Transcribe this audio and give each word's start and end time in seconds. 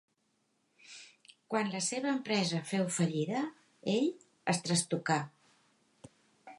Quan 1.53 1.69
la 1.75 1.81
seva 1.89 2.09
empresa 2.13 2.63
feu 2.71 2.87
fallida, 2.97 3.45
ell 3.97 4.09
es 4.55 4.63
trastocà. 4.69 5.21